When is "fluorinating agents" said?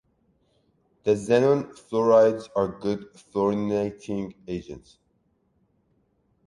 3.13-4.97